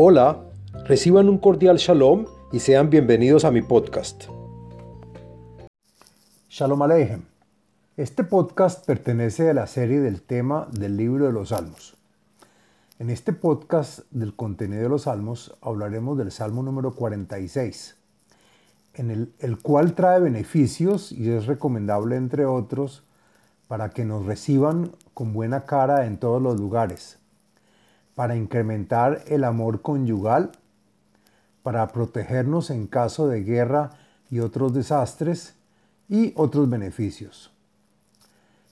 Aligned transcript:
Hola, 0.00 0.44
reciban 0.84 1.28
un 1.28 1.38
cordial 1.38 1.76
shalom 1.76 2.26
y 2.52 2.60
sean 2.60 2.88
bienvenidos 2.88 3.44
a 3.44 3.50
mi 3.50 3.62
podcast. 3.62 4.26
Shalom 6.48 6.82
Aleichem. 6.82 7.22
Este 7.96 8.22
podcast 8.22 8.86
pertenece 8.86 9.50
a 9.50 9.54
la 9.54 9.66
serie 9.66 9.98
del 9.98 10.22
tema 10.22 10.68
del 10.70 10.96
libro 10.96 11.26
de 11.26 11.32
los 11.32 11.48
Salmos. 11.48 11.96
En 13.00 13.10
este 13.10 13.32
podcast 13.32 14.02
del 14.12 14.36
contenido 14.36 14.84
de 14.84 14.88
los 14.88 15.02
Salmos 15.02 15.58
hablaremos 15.60 16.16
del 16.16 16.30
Salmo 16.30 16.62
número 16.62 16.94
46, 16.94 17.96
en 18.94 19.10
el, 19.10 19.32
el 19.40 19.58
cual 19.58 19.94
trae 19.94 20.20
beneficios 20.20 21.10
y 21.10 21.28
es 21.28 21.46
recomendable, 21.46 22.14
entre 22.14 22.46
otros, 22.46 23.02
para 23.66 23.90
que 23.90 24.04
nos 24.04 24.26
reciban 24.26 24.92
con 25.12 25.32
buena 25.32 25.64
cara 25.64 26.06
en 26.06 26.18
todos 26.18 26.40
los 26.40 26.56
lugares 26.56 27.18
para 28.18 28.34
incrementar 28.34 29.22
el 29.28 29.44
amor 29.44 29.80
conyugal, 29.80 30.50
para 31.62 31.86
protegernos 31.86 32.70
en 32.70 32.88
caso 32.88 33.28
de 33.28 33.44
guerra 33.44 33.90
y 34.28 34.40
otros 34.40 34.74
desastres 34.74 35.54
y 36.08 36.32
otros 36.34 36.68
beneficios. 36.68 37.52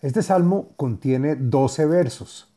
Este 0.02 0.24
salmo 0.24 0.70
contiene 0.74 1.36
12 1.36 1.86
versos. 1.86 2.48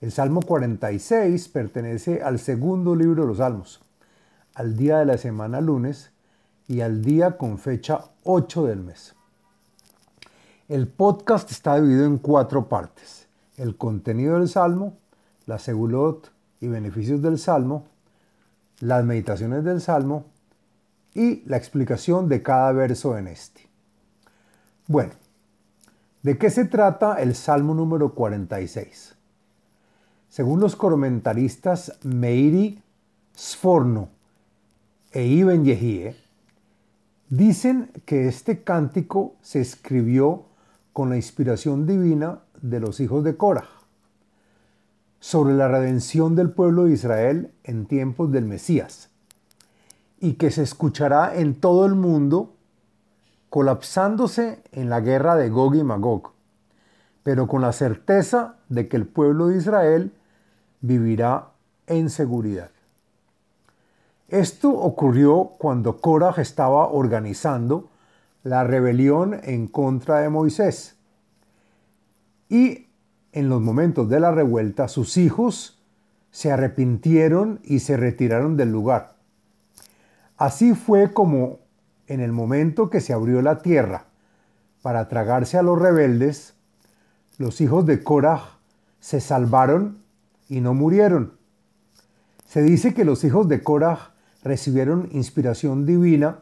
El 0.00 0.12
Salmo 0.12 0.40
46 0.40 1.48
pertenece 1.48 2.22
al 2.22 2.38
segundo 2.38 2.94
libro 2.94 3.22
de 3.22 3.28
los 3.30 3.38
Salmos, 3.38 3.80
al 4.54 4.76
día 4.76 4.98
de 4.98 5.06
la 5.06 5.18
semana 5.18 5.60
lunes 5.60 6.12
y 6.68 6.80
al 6.80 7.02
día 7.02 7.36
con 7.36 7.58
fecha 7.58 8.04
8 8.22 8.66
del 8.66 8.84
mes. 8.84 9.16
El 10.68 10.86
podcast 10.86 11.50
está 11.50 11.74
dividido 11.74 12.04
en 12.04 12.18
cuatro 12.18 12.68
partes. 12.68 13.26
El 13.56 13.76
contenido 13.76 14.38
del 14.38 14.48
Salmo, 14.48 14.94
la 15.48 15.58
segulot 15.58 16.30
y 16.60 16.68
beneficios 16.68 17.22
del 17.22 17.38
Salmo, 17.38 17.86
las 18.80 19.02
meditaciones 19.02 19.64
del 19.64 19.80
Salmo 19.80 20.26
y 21.14 21.42
la 21.48 21.56
explicación 21.56 22.28
de 22.28 22.42
cada 22.42 22.70
verso 22.72 23.16
en 23.16 23.28
este. 23.28 23.62
Bueno, 24.86 25.12
¿de 26.22 26.36
qué 26.36 26.50
se 26.50 26.66
trata 26.66 27.14
el 27.14 27.34
Salmo 27.34 27.74
número 27.74 28.14
46? 28.14 29.16
Según 30.28 30.60
los 30.60 30.76
comentaristas 30.76 31.98
Meiri 32.02 32.82
Sforno 33.34 34.10
e 35.12 35.24
Ibn 35.24 35.64
Yehie, 35.64 36.14
dicen 37.30 37.90
que 38.04 38.28
este 38.28 38.62
cántico 38.62 39.36
se 39.40 39.62
escribió 39.62 40.44
con 40.92 41.08
la 41.08 41.16
inspiración 41.16 41.86
divina 41.86 42.40
de 42.60 42.80
los 42.80 43.00
hijos 43.00 43.24
de 43.24 43.38
Korah 43.38 43.77
sobre 45.20 45.54
la 45.54 45.68
redención 45.68 46.36
del 46.36 46.50
pueblo 46.50 46.84
de 46.84 46.92
Israel 46.92 47.50
en 47.64 47.86
tiempos 47.86 48.30
del 48.30 48.44
Mesías 48.44 49.10
y 50.20 50.34
que 50.34 50.50
se 50.50 50.62
escuchará 50.62 51.36
en 51.36 51.54
todo 51.54 51.86
el 51.86 51.94
mundo 51.94 52.54
colapsándose 53.50 54.62
en 54.72 54.90
la 54.90 55.00
guerra 55.00 55.36
de 55.36 55.48
Gog 55.48 55.74
y 55.74 55.82
Magog, 55.82 56.32
pero 57.22 57.46
con 57.46 57.62
la 57.62 57.72
certeza 57.72 58.56
de 58.68 58.88
que 58.88 58.96
el 58.96 59.06
pueblo 59.06 59.48
de 59.48 59.58
Israel 59.58 60.12
vivirá 60.80 61.48
en 61.86 62.10
seguridad. 62.10 62.70
Esto 64.28 64.70
ocurrió 64.70 65.52
cuando 65.58 65.96
Korah 66.00 66.34
estaba 66.36 66.88
organizando 66.88 67.88
la 68.42 68.62
rebelión 68.64 69.40
en 69.42 69.66
contra 69.66 70.18
de 70.18 70.28
Moisés 70.28 70.96
y 72.48 72.87
en 73.38 73.48
los 73.48 73.60
momentos 73.60 74.08
de 74.08 74.18
la 74.18 74.32
revuelta, 74.32 74.88
sus 74.88 75.16
hijos 75.16 75.78
se 76.32 76.50
arrepintieron 76.50 77.60
y 77.62 77.78
se 77.78 77.96
retiraron 77.96 78.56
del 78.56 78.72
lugar. 78.72 79.14
Así 80.36 80.74
fue 80.74 81.12
como 81.12 81.60
en 82.08 82.20
el 82.20 82.32
momento 82.32 82.90
que 82.90 83.00
se 83.00 83.12
abrió 83.12 83.40
la 83.40 83.58
tierra 83.62 84.06
para 84.82 85.08
tragarse 85.08 85.56
a 85.56 85.62
los 85.62 85.80
rebeldes, 85.80 86.54
los 87.36 87.60
hijos 87.60 87.86
de 87.86 88.02
Korah 88.02 88.42
se 88.98 89.20
salvaron 89.20 89.98
y 90.48 90.60
no 90.60 90.74
murieron. 90.74 91.34
Se 92.44 92.62
dice 92.62 92.92
que 92.92 93.04
los 93.04 93.22
hijos 93.22 93.48
de 93.48 93.62
Korah 93.62 94.14
recibieron 94.42 95.10
inspiración 95.12 95.86
divina 95.86 96.40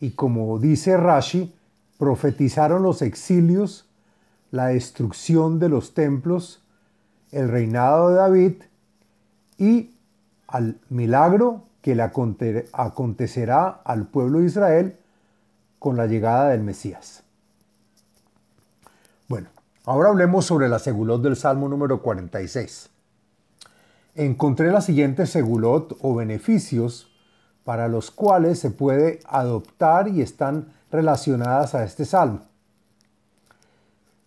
y 0.00 0.12
como 0.12 0.58
dice 0.58 0.96
Rashi, 0.96 1.54
profetizaron 1.96 2.82
los 2.82 3.02
exilios 3.02 3.88
la 4.52 4.66
destrucción 4.66 5.58
de 5.58 5.68
los 5.68 5.94
templos, 5.94 6.62
el 7.32 7.48
reinado 7.48 8.10
de 8.10 8.14
David 8.14 8.52
y 9.58 9.90
al 10.46 10.78
milagro 10.90 11.64
que 11.80 11.96
le 11.96 12.02
acontecerá 12.02 13.68
al 13.68 14.06
pueblo 14.06 14.38
de 14.38 14.46
Israel 14.46 14.96
con 15.78 15.96
la 15.96 16.06
llegada 16.06 16.50
del 16.50 16.62
Mesías. 16.62 17.24
Bueno, 19.26 19.48
ahora 19.84 20.10
hablemos 20.10 20.44
sobre 20.44 20.68
la 20.68 20.78
segulot 20.78 21.22
del 21.22 21.34
Salmo 21.34 21.68
número 21.68 22.02
46. 22.02 22.90
Encontré 24.14 24.70
la 24.70 24.82
siguiente 24.82 25.26
segulot 25.26 25.96
o 26.02 26.14
beneficios 26.14 27.10
para 27.64 27.88
los 27.88 28.10
cuales 28.10 28.58
se 28.58 28.70
puede 28.70 29.20
adoptar 29.24 30.08
y 30.08 30.20
están 30.20 30.68
relacionadas 30.90 31.74
a 31.74 31.84
este 31.84 32.04
salmo. 32.04 32.51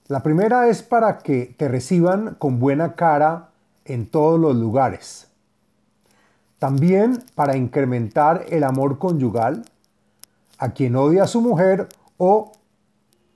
La 0.07 0.21
primera 0.21 0.67
es 0.67 0.83
para 0.83 1.17
que 1.17 1.55
te 1.57 1.67
reciban 1.67 2.35
con 2.35 2.59
buena 2.59 2.93
cara 2.93 3.49
en 3.85 4.05
todos 4.05 4.39
los 4.39 4.55
lugares. 4.55 5.29
También 6.59 7.23
para 7.33 7.57
incrementar 7.57 8.45
el 8.49 8.63
amor 8.63 8.99
conyugal 8.99 9.66
a 10.59 10.73
quien 10.73 10.95
odia 10.95 11.23
a 11.23 11.27
su 11.27 11.41
mujer 11.41 11.89
o 12.17 12.51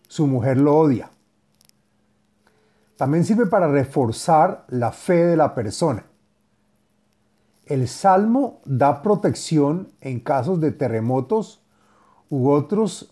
su 0.08 0.28
mujer 0.28 0.58
lo 0.58 0.78
odia. 0.78 1.10
También 2.98 3.26
sirve 3.26 3.48
para 3.48 3.68
reforzar 3.68 4.66
la 4.68 4.92
fe 4.92 5.26
de 5.26 5.38
la 5.38 5.56
persona. 5.56 6.06
El 7.66 7.88
salmo 7.88 8.62
da 8.66 9.02
protección 9.02 9.92
en 10.02 10.20
casos 10.20 10.62
de 10.62 10.72
terremotos 10.72 11.64
u 12.30 12.50
otros 12.52 13.12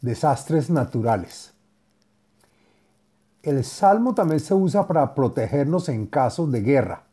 desastres 0.00 0.68
naturales. 0.68 1.54
El 3.48 3.64
salmo 3.64 4.14
también 4.14 4.40
se 4.40 4.52
usa 4.52 4.86
para 4.86 5.14
protegernos 5.14 5.88
en 5.88 6.04
casos 6.04 6.52
de 6.52 6.60
guerra. 6.60 7.04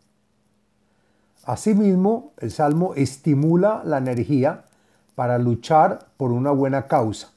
Asimismo, 1.46 2.34
el 2.40 2.52
salmo 2.52 2.94
estimula 2.94 3.84
la 3.86 4.00
energía 4.00 4.66
para 5.16 5.38
luchar 5.38 6.10
por 6.18 6.34
una 6.34 6.52
buena 6.52 6.88
causa. 6.88 7.32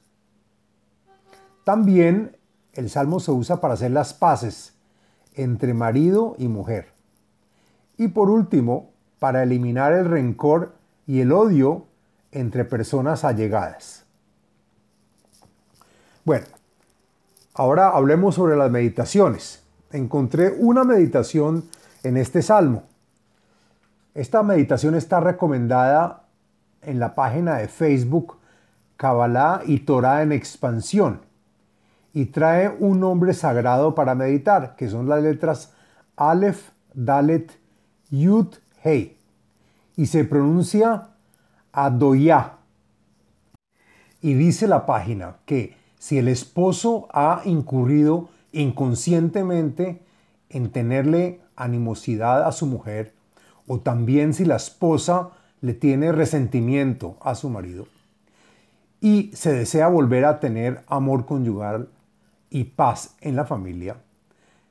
También 1.62 2.36
el 2.72 2.90
salmo 2.90 3.20
se 3.20 3.30
usa 3.30 3.60
para 3.60 3.74
hacer 3.74 3.92
las 3.92 4.14
paces 4.14 4.74
entre 5.36 5.74
marido 5.74 6.34
y 6.36 6.48
mujer. 6.48 6.88
Y 7.98 8.08
por 8.08 8.30
último, 8.30 8.90
para 9.20 9.44
eliminar 9.44 9.92
el 9.92 10.06
rencor 10.06 10.74
y 11.06 11.20
el 11.20 11.30
odio 11.30 11.86
entre 12.32 12.64
personas 12.64 13.24
allegadas. 13.24 14.04
Bueno, 16.24 16.46
Ahora 17.58 17.88
hablemos 17.88 18.36
sobre 18.36 18.56
las 18.56 18.70
meditaciones. 18.70 19.64
Encontré 19.90 20.54
una 20.60 20.84
meditación 20.84 21.64
en 22.04 22.16
este 22.16 22.40
salmo. 22.40 22.84
Esta 24.14 24.44
meditación 24.44 24.94
está 24.94 25.18
recomendada 25.18 26.22
en 26.82 27.00
la 27.00 27.16
página 27.16 27.56
de 27.56 27.66
Facebook 27.66 28.36
Kabbalah 28.96 29.62
y 29.66 29.80
Torah 29.80 30.22
en 30.22 30.30
expansión 30.30 31.22
y 32.14 32.26
trae 32.26 32.68
un 32.78 33.00
nombre 33.00 33.34
sagrado 33.34 33.92
para 33.92 34.14
meditar, 34.14 34.76
que 34.76 34.88
son 34.88 35.08
las 35.08 35.20
letras 35.20 35.74
Aleph, 36.14 36.70
Dalet, 36.94 37.58
Yud, 38.08 38.54
Hei, 38.84 39.18
y 39.96 40.06
se 40.06 40.22
pronuncia 40.22 41.08
Adoyah. 41.72 42.58
Y 44.20 44.34
dice 44.34 44.68
la 44.68 44.86
página 44.86 45.38
que 45.44 45.76
si 45.98 46.18
el 46.18 46.28
esposo 46.28 47.08
ha 47.12 47.42
incurrido 47.44 48.28
inconscientemente 48.52 50.00
en 50.48 50.70
tenerle 50.70 51.40
animosidad 51.56 52.46
a 52.46 52.52
su 52.52 52.66
mujer, 52.66 53.14
o 53.66 53.80
también 53.80 54.32
si 54.32 54.44
la 54.44 54.56
esposa 54.56 55.30
le 55.60 55.74
tiene 55.74 56.12
resentimiento 56.12 57.16
a 57.20 57.34
su 57.34 57.50
marido, 57.50 57.86
y 59.00 59.30
se 59.34 59.52
desea 59.52 59.88
volver 59.88 60.24
a 60.24 60.40
tener 60.40 60.84
amor 60.86 61.26
conyugal 61.26 61.88
y 62.50 62.64
paz 62.64 63.14
en 63.20 63.36
la 63.36 63.44
familia, 63.44 63.96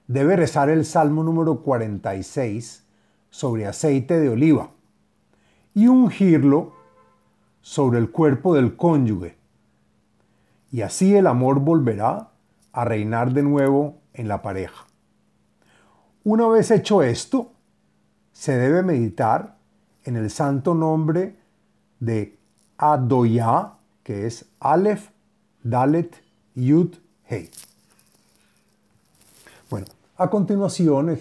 debe 0.07 0.35
rezar 0.35 0.69
el 0.69 0.85
Salmo 0.85 1.23
número 1.23 1.61
46 1.61 2.83
sobre 3.29 3.67
aceite 3.67 4.19
de 4.19 4.29
oliva 4.29 4.71
y 5.75 5.87
ungirlo 5.87 6.73
sobre 7.61 7.99
el 7.99 8.09
cuerpo 8.09 8.55
del 8.55 8.75
cónyuge 8.75 9.36
y 10.71 10.81
así 10.81 11.15
el 11.15 11.27
amor 11.27 11.59
volverá 11.59 12.29
a 12.73 12.85
reinar 12.85 13.33
de 13.33 13.43
nuevo 13.43 13.99
en 14.13 14.27
la 14.27 14.41
pareja. 14.41 14.85
Una 16.23 16.47
vez 16.47 16.71
hecho 16.71 17.03
esto, 17.03 17.51
se 18.33 18.57
debe 18.57 18.83
meditar 18.83 19.57
en 20.03 20.17
el 20.17 20.29
santo 20.29 20.75
nombre 20.75 21.37
de 21.99 22.37
Adoya, 22.77 23.73
que 24.03 24.27
es 24.27 24.45
Aleph, 24.59 25.09
Dalet, 25.63 26.15
Yud, 26.55 26.95
Hei. 27.25 27.49
Bueno, 29.69 29.87
a 30.17 30.29
continuación 30.29 31.17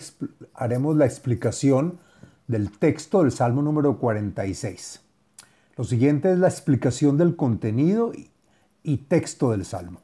haremos 0.55 0.97
la 0.97 1.07
explicación 1.07 1.99
del 2.47 2.71
texto 2.71 3.23
del 3.23 3.33
Salmo 3.33 3.63
número 3.63 3.99
46. 3.99 5.01
Lo 5.77 5.85
siguiente 5.85 6.33
es 6.33 6.39
la 6.39 6.49
explicación 6.49 7.17
del 7.19 7.35
contenido 7.35 8.13
texto 8.95 9.51
del 9.51 9.65
Salmo. 9.65 10.01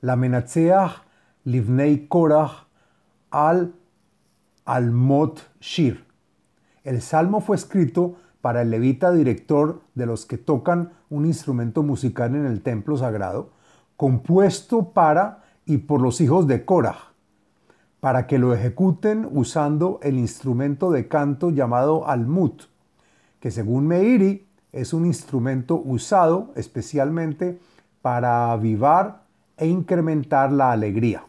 La 0.00 0.16
Menatzeach 0.16 1.02
Livnei 1.44 2.08
Korach 2.08 2.66
al 3.30 3.72
Almot 4.64 5.40
Shir. 5.60 6.04
El 6.82 7.00
salmo 7.00 7.40
fue 7.40 7.56
escrito 7.56 8.16
para 8.40 8.62
el 8.62 8.70
levita 8.70 9.12
director 9.12 9.80
de 9.94 10.06
los 10.06 10.26
que 10.26 10.38
tocan 10.38 10.92
un 11.10 11.26
instrumento 11.26 11.82
musical 11.82 12.34
en 12.34 12.46
el 12.46 12.62
templo 12.62 12.96
sagrado, 12.96 13.50
compuesto 13.96 14.90
para 14.90 15.44
y 15.64 15.78
por 15.78 16.00
los 16.00 16.20
hijos 16.20 16.46
de 16.46 16.64
Korah, 16.64 17.12
para 18.00 18.26
que 18.26 18.38
lo 18.38 18.54
ejecuten 18.54 19.28
usando 19.30 19.98
el 20.02 20.18
instrumento 20.18 20.90
de 20.90 21.08
canto 21.08 21.50
llamado 21.50 22.08
almut, 22.08 22.62
que 23.40 23.50
según 23.50 23.86
Meiri 23.86 24.46
es 24.72 24.92
un 24.92 25.06
instrumento 25.06 25.80
usado 25.84 26.52
especialmente 26.54 27.58
para 28.06 28.52
avivar 28.52 29.24
e 29.56 29.66
incrementar 29.66 30.52
la 30.52 30.70
alegría. 30.70 31.24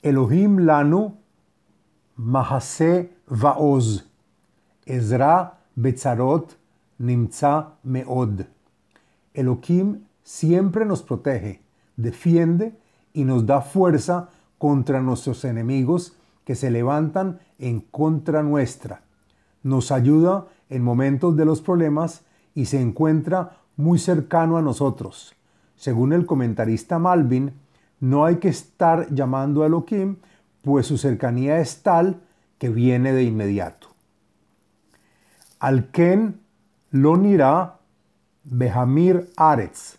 Elohim 0.00 0.60
lanu 0.60 1.18
mahase 2.16 3.10
vaoz, 3.26 4.08
Ezra 4.86 5.58
betzarot 5.76 6.56
nimtza 6.98 7.74
meod. 7.84 8.46
Elohim 9.34 10.06
siempre 10.22 10.86
nos 10.86 11.02
protege, 11.02 11.60
defiende 11.98 12.72
y 13.12 13.24
nos 13.24 13.44
da 13.44 13.60
fuerza 13.60 14.30
contra 14.56 15.02
nuestros 15.02 15.44
enemigos 15.44 16.16
que 16.46 16.54
se 16.54 16.70
levantan 16.70 17.38
en 17.58 17.80
contra 17.80 18.42
nuestra. 18.42 19.02
Nos 19.62 19.92
ayuda 19.92 20.46
en 20.70 20.82
momentos 20.82 21.36
de 21.36 21.44
los 21.44 21.60
problemas 21.60 22.24
y 22.54 22.64
se 22.64 22.80
encuentra 22.80 23.58
muy 23.78 23.98
cercano 23.98 24.58
a 24.58 24.62
nosotros. 24.62 25.34
Según 25.76 26.12
el 26.12 26.26
comentarista 26.26 26.98
Malvin, 26.98 27.52
no 28.00 28.24
hay 28.24 28.36
que 28.36 28.48
estar 28.48 29.08
llamando 29.14 29.62
a 29.62 29.66
Elohim, 29.66 30.16
pues 30.62 30.86
su 30.86 30.98
cercanía 30.98 31.60
es 31.60 31.82
tal 31.82 32.20
que 32.58 32.68
viene 32.68 33.12
de 33.12 33.22
inmediato. 33.22 33.86
Alken 35.60 36.40
lo 36.90 37.16
nira 37.16 37.78
Behamir 38.42 39.30
Aretz, 39.36 39.98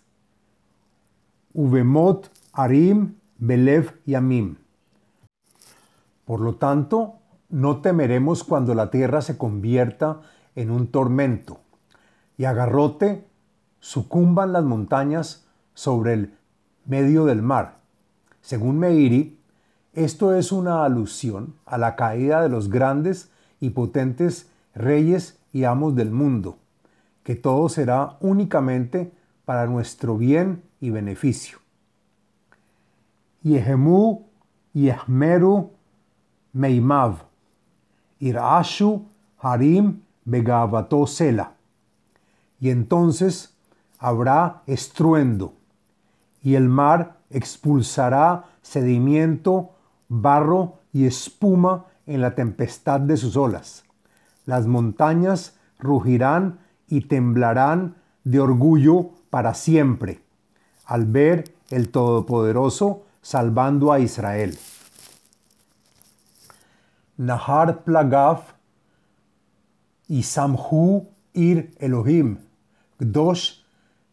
Uvemot 1.53 2.29
Arim 2.51 3.15
Belev 3.37 3.93
Yamim. 4.05 4.57
Por 6.25 6.41
lo 6.41 6.55
tanto, 6.55 7.15
no 7.47 7.79
temeremos 7.79 8.43
cuando 8.43 8.75
la 8.75 8.91
tierra 8.91 9.21
se 9.21 9.37
convierta 9.37 10.21
en 10.55 10.69
un 10.69 10.87
tormento 10.87 11.61
y 12.37 12.43
a 12.43 12.53
garrote 12.53 13.28
sucumban 13.79 14.53
las 14.53 14.63
montañas 14.63 15.45
sobre 15.73 16.13
el 16.13 16.33
medio 16.85 17.25
del 17.25 17.41
mar. 17.41 17.79
Según 18.41 18.79
Meiri, 18.79 19.39
esto 19.93 20.33
es 20.33 20.51
una 20.51 20.85
alusión 20.85 21.55
a 21.65 21.77
la 21.77 21.95
caída 21.95 22.41
de 22.41 22.49
los 22.49 22.69
grandes 22.69 23.31
y 23.59 23.71
potentes 23.71 24.49
reyes 24.73 25.39
y 25.51 25.63
amos 25.63 25.95
del 25.95 26.11
mundo, 26.11 26.57
que 27.23 27.35
todo 27.35 27.69
será 27.69 28.17
únicamente 28.21 29.11
para 29.45 29.65
nuestro 29.67 30.17
bien 30.17 30.63
y 30.79 30.89
beneficio. 30.89 31.59
Yehemu 33.41 34.25
Yehmeru 34.73 35.71
Meimav, 36.53 37.23
Irashu 38.19 39.05
Harim 39.39 40.01
Begavato 40.25 41.07
Sela. 41.07 41.53
Y 42.59 42.69
entonces 42.69 43.55
habrá 43.99 44.63
estruendo, 44.65 45.53
y 46.41 46.55
el 46.55 46.69
mar 46.69 47.17
expulsará 47.29 48.45
sedimiento, 48.61 49.75
barro 50.07 50.79
y 50.91 51.05
espuma 51.05 51.85
en 52.07 52.21
la 52.21 52.33
tempestad 52.33 53.01
de 53.01 53.17
sus 53.17 53.35
olas. 53.35 53.83
Las 54.45 54.65
montañas 54.65 55.57
rugirán 55.77 56.59
y 56.87 57.01
temblarán 57.01 57.95
de 58.23 58.39
orgullo 58.39 59.11
para 59.29 59.53
siempre, 59.53 60.21
al 60.85 61.05
ver 61.05 61.53
el 61.69 61.89
Todopoderoso 61.89 63.05
salvando 63.21 63.91
a 63.91 63.99
Israel. 63.99 64.57
Nahar 67.17 67.83
Plagaf 67.83 68.53
y 70.07 70.23
Samhu 70.23 71.09
Ir 71.33 71.75
Elohim, 71.77 72.39
Gdosh 72.97 73.58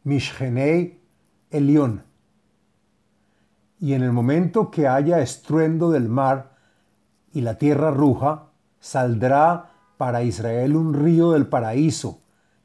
Mishgenei 0.07 0.99
Elion. 1.51 2.03
Y 3.79 3.93
en 3.93 4.03
el 4.03 4.13
momento 4.13 4.71
que 4.71 4.89
haya 4.89 5.21
estruendo 5.21 5.91
del 5.91 6.09
mar 6.09 6.57
y 7.33 7.43
la 7.43 7.59
tierra 7.59 7.91
ruja, 7.91 8.45
saldrá 8.81 9.73
para 9.99 10.23
Israel 10.23 10.77
un 10.77 10.95
río 10.95 11.33
del 11.33 11.47
paraíso 11.47 12.21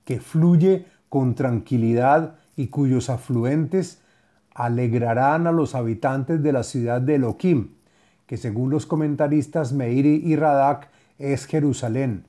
que 0.05 0.21
fluye 0.21 0.85
con 1.09 1.35
tranquilidad 1.35 2.35
y 2.55 2.67
cuyos 2.67 3.09
afluentes 3.09 4.01
alegrarán 4.53 5.47
a 5.47 5.51
los 5.51 5.75
habitantes 5.75 6.41
de 6.41 6.53
la 6.53 6.63
ciudad 6.63 7.01
de 7.01 7.15
Elohim 7.15 7.71
que 8.31 8.37
según 8.37 8.69
los 8.69 8.85
comentaristas 8.85 9.73
Meiri 9.73 10.21
y 10.23 10.37
Radak 10.37 10.87
es 11.19 11.47
Jerusalén, 11.47 12.23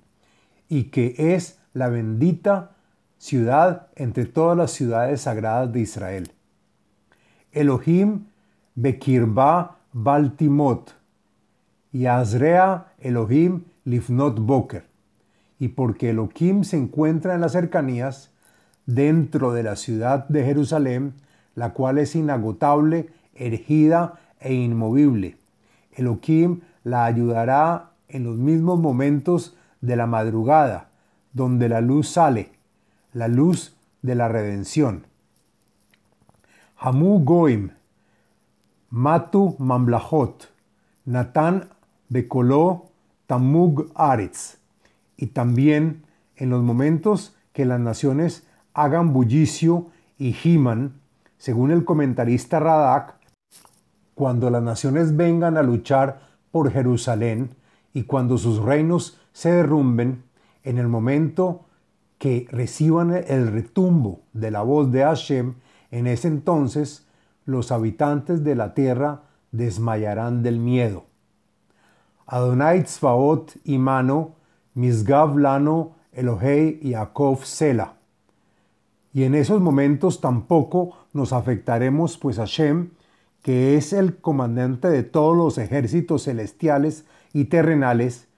y 0.69 0.91
que 0.91 1.15
es 1.17 1.61
la 1.75 1.91
bendita 1.91 2.73
ciudad 3.23 3.87
entre 3.95 4.25
todas 4.25 4.57
las 4.57 4.73
ciudades 4.73 5.21
sagradas 5.21 5.73
de 5.73 5.79
Israel. 5.79 6.33
Elohim 7.53 8.25
Bekirba 8.75 9.77
Baltimot 9.93 10.97
y 11.93 12.07
Azrea 12.07 12.87
Elohim 12.99 13.63
Lifnot 13.85 14.41
Boker. 14.41 14.87
Y 15.61 15.69
porque 15.69 16.11
Elohim 16.11 16.65
se 16.65 16.79
encuentra 16.79 17.37
en 17.37 17.43
las 17.43 17.53
cercanías, 17.53 18.33
dentro 18.87 19.53
de 19.53 19.63
la 19.63 19.77
ciudad 19.77 20.27
de 20.27 20.45
Jerusalén, 20.45 21.15
la 21.55 21.73
cual 21.73 21.99
es 21.99 22.17
inagotable, 22.17 23.11
erigida 23.37 24.19
e 24.41 24.53
inmovible 24.53 25.37
Elohim 25.93 26.63
la 26.83 27.05
ayudará 27.05 27.91
en 28.09 28.25
los 28.25 28.37
mismos 28.37 28.81
momentos 28.81 29.57
de 29.81 29.95
la 29.95 30.09
madrugada, 30.09 30.89
donde 31.33 31.69
la 31.69 31.81
luz 31.81 32.09
sale, 32.09 32.51
la 33.13 33.29
luz 33.29 33.77
de 34.03 34.15
la 34.15 34.29
redención. 34.29 35.07
Hamu 36.77 37.25
Goim, 37.25 37.71
Matu 38.91 39.57
Mamlahot, 39.59 40.51
Natán 41.05 41.69
Bekoló 42.09 42.91
Tamug 43.27 43.91
Aretz, 43.95 44.59
y 45.17 45.29
también 45.29 46.05
en 46.37 46.51
los 46.51 46.63
momentos 46.63 47.37
que 47.53 47.65
las 47.65 47.81
naciones 47.81 48.47
hagan 48.75 49.13
bullicio 49.13 49.87
y 50.19 50.33
giman, 50.33 51.01
según 51.39 51.71
el 51.71 51.85
comentarista 51.85 52.61
Radak, 52.61 53.15
cuando 54.15 54.51
las 54.51 54.63
naciones 54.63 55.17
vengan 55.17 55.57
a 55.57 55.63
luchar 55.63 56.29
por 56.51 56.71
Jerusalén 56.71 57.51
y 57.95 58.05
cuando 58.05 58.39
sus 58.39 58.59
reinos 58.59 59.21
se 59.33 59.53
derrumben, 59.53 60.25
en 60.65 60.79
el 60.79 60.89
momento 60.89 61.65
que 62.23 62.47
reciban 62.53 63.13
el 63.13 63.51
retumbo 63.51 64.21
de 64.33 64.53
la 64.53 64.63
voz 64.63 64.93
de 64.93 65.03
Hashem, 65.03 65.55
en 65.91 66.07
ese 66.07 66.29
entonces 66.29 67.05
los 67.47 67.73
habitantes 67.73 68.45
de 68.45 68.55
la 68.55 68.75
tierra 68.75 69.23
desmayarán 69.51 70.45
del 70.45 70.61
miedo. 70.61 71.03
Adonai 72.29 72.85
Tzvaot 72.85 73.57
imano, 73.65 74.37
Misgav 74.75 75.37
lano, 75.37 75.97
Elohei 76.13 76.79
Yaakov 76.81 77.45
Sela. 77.45 77.95
Y 79.13 79.25
en 79.25 79.35
esos 79.35 79.61
momentos 79.61 80.21
tampoco 80.21 80.97
nos 81.13 81.33
afectaremos, 81.33 82.19
pues 82.19 82.37
Hashem 82.37 82.91
que 83.43 83.77
es 83.77 83.93
el 83.93 84.19
comandante 84.19 84.87
de 84.87 85.03
todos 85.03 85.37
los 85.37 85.59
ejércitos 85.59 86.23
celestiales 86.23 87.05
y 87.33 87.47
terrenales, 87.47 88.29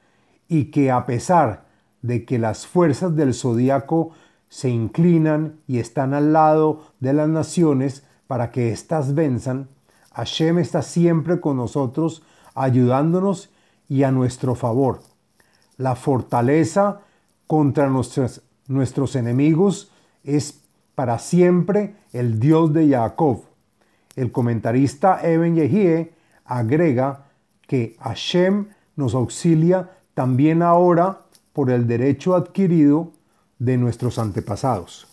y 0.49 0.71
que 0.71 0.91
a 0.91 1.05
pesar 1.05 1.67
de 2.05 2.27
que 2.27 2.39
las 2.39 2.67
fuerzas 2.67 3.17
del 3.17 3.33
zodíaco 3.33 4.11
se 4.51 4.69
inclinan 4.69 5.61
y 5.67 5.79
están 5.79 6.13
al 6.13 6.35
lado 6.35 6.83
de 7.01 7.15
las 7.15 7.31
naciones 7.31 8.05
para 8.27 8.51
que 8.51 8.73
éstas 8.73 9.15
venzan, 9.15 9.69
Hashem 10.13 10.59
está 10.59 10.83
siempre 10.83 11.41
con 11.41 11.57
nosotros, 11.57 12.23
ayudándonos 12.55 13.49
y 13.89 14.03
a 14.03 14.11
nuestro 14.11 14.55
favor. 14.55 15.01
La 15.79 15.97
fortaleza 15.97 17.01
contra 17.47 17.89
nuestros, 17.89 18.43
nuestros 18.69 19.17
enemigos 19.17 19.91
es 20.25 20.61
para 20.95 21.19
siempre 21.19 21.97
el 22.13 22.39
Dios 22.39 22.75
de 22.75 22.91
Jacob. 22.91 23.45
El 24.15 24.31
comentarista 24.31 25.27
Eben 25.27 25.55
Yehie 25.55 26.13
agrega 26.45 27.25
que 27.67 27.97
Hashem 28.01 28.67
nos 28.95 29.15
auxilia 29.15 29.91
también 30.13 30.61
ahora 30.61 31.24
por 31.55 31.71
el 31.71 31.87
derecho 31.87 32.35
adquirido 32.35 33.13
de 33.59 33.79
nuestros 33.79 34.19
antepasados. 34.19 35.07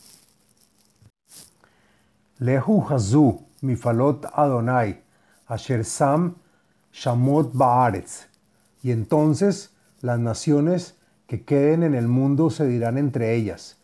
Lehu 2.40 2.84
Hazu 2.90 3.46
Mifalot 3.62 4.26
Adonai 4.34 5.02
Asher 5.48 5.86
Sam 5.86 6.36
Shamot 6.92 7.52
Baaretz. 7.54 8.26
Y 8.84 8.92
entonces 8.92 9.70
las 10.02 10.20
naciones 10.20 10.96
que 11.28 11.44
queden 11.44 11.84
en 11.84 11.94
el 11.94 12.08
mundo 12.08 12.50
se 12.50 12.68
dirán 12.68 12.98
entre 12.98 13.36
ellas, 13.36 13.78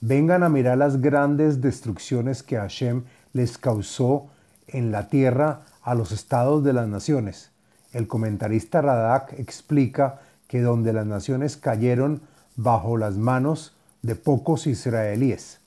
vengan 0.00 0.44
a 0.44 0.48
mirar 0.48 0.78
las 0.78 1.00
grandes 1.00 1.60
destrucciones 1.60 2.42
que 2.42 2.56
Hashem 2.56 3.02
les 3.32 3.58
causó 3.58 4.28
en 4.68 4.92
la 4.92 5.08
tierra 5.08 5.62
a 5.82 5.94
los 5.94 6.12
estados 6.12 6.62
de 6.62 6.72
las 6.72 6.88
naciones. 6.88 7.50
El 7.92 8.06
comentarista 8.06 8.80
Radak 8.80 9.32
explica 9.38 10.20
que 10.48 10.60
donde 10.60 10.92
las 10.92 11.06
naciones 11.06 11.56
cayeron 11.56 12.22
bajo 12.56 12.96
las 12.96 13.16
manos 13.16 13.74
de 14.02 14.14
pocos 14.14 14.66
israelíes. 14.66 15.58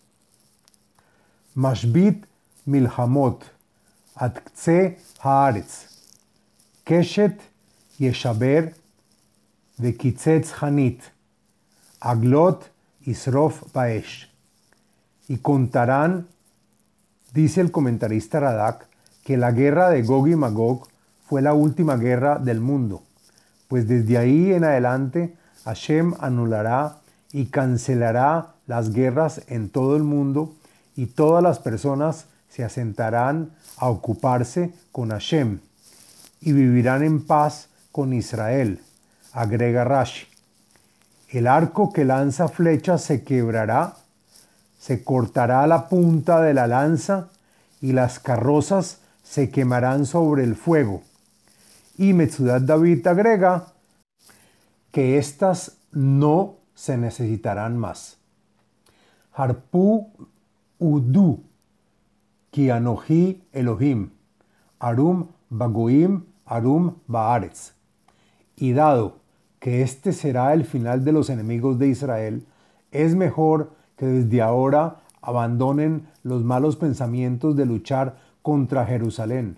Mashbit 1.55 2.25
milhamot, 2.65 3.43
haaretz, 4.15 5.87
keshet 6.85 7.39
yeshaber 7.97 8.75
vekitzetz 9.77 10.53
hanit, 10.61 11.01
aglot 11.99 12.69
isrof 13.05 13.63
baesh. 13.73 14.29
Y 15.27 15.37
contarán, 15.37 16.27
dice 17.33 17.61
el 17.61 17.71
comentarista 17.71 18.39
Radak, 18.39 18.87
que 19.23 19.37
la 19.37 19.51
guerra 19.51 19.89
de 19.89 20.01
Gog 20.01 20.27
y 20.27 20.35
Magog 20.35 20.87
fue 21.27 21.41
la 21.41 21.53
última 21.53 21.97
guerra 21.97 22.39
del 22.39 22.61
mundo, 22.61 23.03
pues 23.69 23.87
desde 23.87 24.17
ahí 24.17 24.51
en 24.51 24.65
adelante 24.65 25.37
Hashem 25.63 26.15
anulará 26.19 26.97
y 27.31 27.45
cancelará 27.45 28.55
las 28.67 28.91
guerras 28.91 29.43
en 29.47 29.69
todo 29.69 29.95
el 29.95 30.03
mundo 30.03 30.55
y 30.95 31.05
todas 31.05 31.41
las 31.41 31.59
personas 31.59 32.25
se 32.49 32.63
asentarán 32.63 33.51
a 33.77 33.89
ocuparse 33.89 34.73
con 34.91 35.11
Hashem 35.11 35.59
y 36.41 36.51
vivirán 36.51 37.03
en 37.03 37.23
paz 37.25 37.69
con 37.91 38.11
Israel, 38.11 38.81
agrega 39.33 39.83
Rashi. 39.83 40.25
El 41.29 41.45
arco 41.45 41.93
que 41.93 42.05
lanza 42.05 42.47
flechas 42.47 43.03
se 43.03 43.23
quebrará, 43.23 43.97
se 44.79 45.03
cortará 45.03 45.67
la 45.67 45.87
punta 45.89 46.41
de 46.41 46.55
la 46.55 46.65
lanza 46.65 47.27
y 47.81 47.91
las 47.91 48.19
carrozas 48.19 48.97
se 49.23 49.51
quemarán 49.51 50.07
sobre 50.07 50.43
el 50.43 50.55
fuego. 50.55 51.03
Y 51.99 52.13
Metzudat 52.13 52.61
David 52.61 53.05
agrega 53.07 53.73
que 54.89 55.17
éstas 55.17 55.79
no 55.91 56.55
se 56.73 56.97
necesitarán 56.97 57.77
más. 57.77 58.17
Harpu 59.33 60.07
Udu, 60.79 61.43
Kianohi 62.51 63.43
Elohim, 63.51 64.11
Arum 64.79 65.27
Bagoim, 65.49 66.23
Arum 66.45 66.95
Baaretz. 67.05 67.73
Y 68.55 68.71
dado 68.71 69.17
que 69.59 69.81
este 69.81 70.13
será 70.13 70.53
el 70.53 70.63
final 70.63 71.03
de 71.03 71.11
los 71.11 71.29
enemigos 71.29 71.79
de 71.79 71.89
Israel, 71.89 72.45
es 72.91 73.13
mejor 73.13 73.73
que 73.97 74.05
desde 74.05 74.41
ahora 74.41 75.01
abandonen 75.21 76.07
los 76.23 76.45
malos 76.45 76.77
pensamientos 76.77 77.57
de 77.57 77.65
luchar 77.65 78.15
contra 78.41 78.85
Jerusalén, 78.85 79.57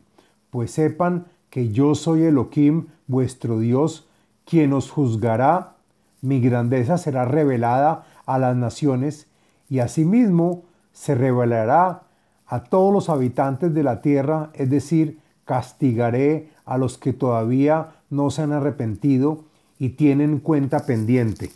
pues 0.50 0.71
sepan 0.71 1.27
que 1.51 1.70
yo 1.70 1.93
soy 1.93 2.24
Elohim, 2.24 2.88
vuestro 3.05 3.60
Dios, 3.60 4.08
quien 4.46 4.74
os 4.74 4.89
juzgará, 4.89 5.75
mi 6.22 6.39
grandeza 6.39 6.98
será 6.98 7.25
revelada 7.25 8.05
a 8.25 8.39
las 8.39 8.55
naciones, 8.55 9.27
y 9.70 9.79
asimismo 9.79 10.63
se 10.93 11.13
revelará 11.13 12.03
a 12.48 12.63
todos 12.63 12.93
los 12.93 13.10
habitantes 13.10 13.74
de 13.74 13.84
la 13.84 14.01
tierra, 14.01 14.50
es 14.53 14.70
decir, 14.70 15.20
castigaré 15.46 16.50
a 16.65 16.77
los 16.77 16.98
que 16.98 17.13
todavía 17.13 17.96
no 18.10 18.31
se 18.31 18.43
han 18.43 18.53
arrepentido 18.53 19.43
y 19.77 19.89
tienen 19.89 20.39
cuenta 20.39 20.86
pendiente. 20.86 21.51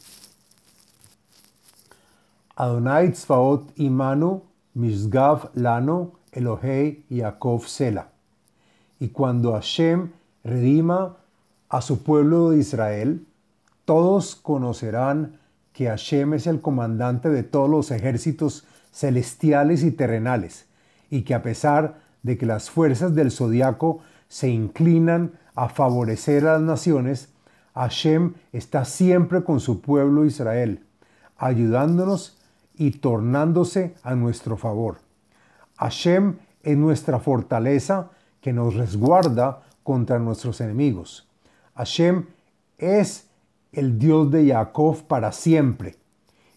Adonai 2.55 3.11
Tzvaot 3.11 3.71
Imanu 3.75 4.41
Mishgav 4.73 5.51
Lano 5.53 6.13
Elohei 6.31 7.03
Yaakov 7.09 7.67
Sela. 7.67 8.14
Y 8.99 9.09
cuando 9.09 9.53
Hashem 9.53 10.11
redima 10.43 11.17
a 11.69 11.81
su 11.81 12.03
pueblo 12.03 12.51
de 12.51 12.59
Israel, 12.59 13.25
todos 13.85 14.35
conocerán 14.35 15.39
que 15.73 15.87
Hashem 15.87 16.33
es 16.33 16.47
el 16.47 16.61
comandante 16.61 17.29
de 17.29 17.43
todos 17.43 17.69
los 17.69 17.91
ejércitos 17.91 18.65
celestiales 18.91 19.83
y 19.83 19.91
terrenales, 19.91 20.65
y 21.09 21.23
que 21.23 21.33
a 21.33 21.41
pesar 21.41 21.99
de 22.23 22.37
que 22.37 22.45
las 22.45 22.69
fuerzas 22.69 23.13
del 23.13 23.31
zodiaco 23.31 23.99
se 24.29 24.49
inclinan 24.49 25.33
a 25.53 25.69
favorecer 25.69 26.47
a 26.47 26.53
las 26.53 26.61
naciones, 26.61 27.29
Hashem 27.73 28.33
está 28.53 28.85
siempre 28.85 29.43
con 29.43 29.59
su 29.59 29.81
pueblo 29.81 30.25
Israel, 30.25 30.83
ayudándonos 31.37 32.37
y 32.77 32.91
tornándose 32.91 33.95
a 34.01 34.15
nuestro 34.15 34.57
favor. 34.57 34.97
Hashem 35.77 36.37
es 36.63 36.77
nuestra 36.77 37.19
fortaleza 37.19 38.11
que 38.45 38.53
nos 38.53 38.75
resguarda 38.75 39.63
contra 39.81 40.19
nuestros 40.19 40.61
enemigos. 40.61 41.27
Hashem 41.73 42.27
es 42.77 43.27
el 43.71 43.97
Dios 43.97 44.29
de 44.29 44.47
Jacob 44.47 45.01
para 45.07 45.31
siempre. 45.31 45.95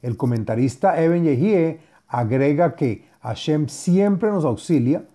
El 0.03 0.19
comentarista 0.19 1.03
Eben 1.03 1.25
Yehie 1.25 1.81
agrega 2.07 2.77
que 2.77 3.09
Hashem 3.23 3.69
siempre 3.69 4.31
nos 4.31 4.45
auxilia 4.45 5.07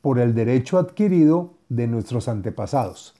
por 0.00 0.18
el 0.18 0.34
derecho 0.34 0.78
adquirido 0.78 1.54
de 1.68 1.86
nuestros 1.86 2.26
antepasados. 2.26 3.14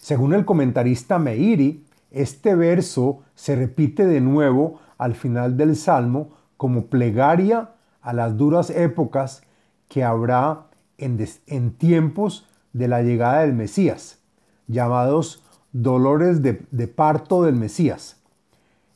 Según 0.00 0.32
el 0.32 0.44
comentarista 0.44 1.18
Meiri, 1.18 1.84
este 2.12 2.54
verso 2.54 3.24
se 3.34 3.56
repite 3.56 4.06
de 4.06 4.20
nuevo 4.20 4.78
al 4.96 5.16
final 5.16 5.56
del 5.56 5.74
Salmo 5.74 6.36
como 6.56 6.86
plegaria 6.86 7.70
a 8.00 8.12
las 8.12 8.36
duras 8.36 8.70
épocas 8.70 9.42
que 9.88 10.04
habrá 10.04 10.68
en, 11.04 11.72
tiempos 11.72 12.46
de 12.72 12.88
la 12.88 13.02
llegada 13.02 13.40
del 13.40 13.52
Mesías, 13.52 14.18
llamados 14.66 15.42
dolores 15.72 16.42
de, 16.42 16.54
parto 16.88 17.42
del 17.42 17.56
Mesías. 17.56 18.16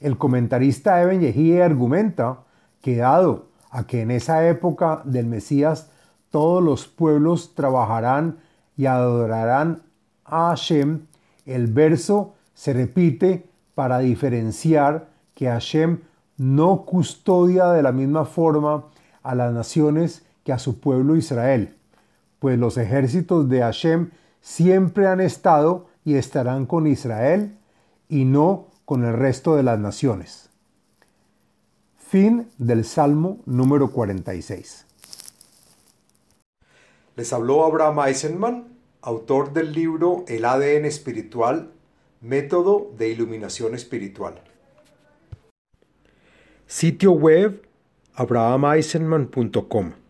El 0.00 0.16
comentarista 0.16 1.02
Eben 1.02 1.20
Yehie 1.20 1.62
argumenta 1.62 2.40
que 2.80 2.96
dado 2.96 3.46
a 3.70 3.86
que 3.86 4.02
en 4.02 4.10
esa 4.10 4.48
época 4.48 5.02
del 5.04 5.26
Mesías 5.26 5.90
todos 6.30 6.62
los 6.62 6.86
pueblos 6.86 7.54
trabajarán 7.54 8.38
y 8.76 8.86
adorarán 8.86 9.82
a 10.24 10.50
Hashem, 10.50 11.06
el 11.46 11.66
verso 11.66 12.34
se 12.54 12.72
repite 12.72 13.48
para 13.74 13.98
diferenciar 13.98 15.08
que 15.34 15.46
Hashem 15.46 16.00
no 16.36 16.84
custodia 16.84 17.68
de 17.68 17.82
la 17.82 17.92
misma 17.92 18.24
forma 18.24 18.84
a 19.22 19.34
las 19.34 19.52
naciones 19.52 20.24
que 20.44 20.52
a 20.52 20.58
su 20.58 20.80
pueblo 20.80 21.16
Israel, 21.16 21.77
pues 22.38 22.59
los 22.59 22.76
ejércitos 22.76 23.49
de 23.49 23.61
Hashem 23.61 24.11
siempre 24.40 25.07
han 25.07 25.21
estado 25.21 25.87
y 26.04 26.14
estarán 26.14 26.66
con 26.66 26.87
Israel 26.87 27.57
y 28.09 28.25
no 28.25 28.68
con 28.85 29.04
el 29.04 29.12
resto 29.12 29.57
de 29.57 29.62
las 29.62 29.78
naciones. 29.78 30.49
Fin 31.97 32.49
del 32.57 32.85
Salmo 32.85 33.40
número 33.45 33.90
46. 33.90 34.87
Les 37.16 37.33
habló 37.33 37.64
Abraham 37.64 37.99
Eisenman, 38.07 38.68
autor 39.02 39.52
del 39.52 39.73
libro 39.73 40.25
El 40.28 40.45
ADN 40.45 40.87
espiritual, 40.87 41.73
método 42.21 42.90
de 42.97 43.11
iluminación 43.11 43.75
espiritual. 43.75 44.40
Sitio 46.66 47.12
web 47.12 47.62
abrahameisenman.com 48.14 50.07